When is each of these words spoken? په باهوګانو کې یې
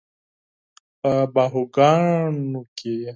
په 1.01 1.13
باهوګانو 1.33 2.61
کې 2.77 2.91
یې 3.01 3.09